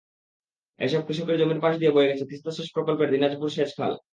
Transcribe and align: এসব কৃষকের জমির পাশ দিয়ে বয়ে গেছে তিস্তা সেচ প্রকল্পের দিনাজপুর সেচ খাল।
এসব 0.79 1.01
কৃষকের 1.07 1.39
জমির 1.41 1.63
পাশ 1.63 1.73
দিয়ে 1.79 1.95
বয়ে 1.95 2.09
গেছে 2.11 2.25
তিস্তা 2.31 2.51
সেচ 2.51 2.67
প্রকল্পের 2.75 3.11
দিনাজপুর 3.13 3.49
সেচ 3.55 3.71
খাল। 3.77 3.91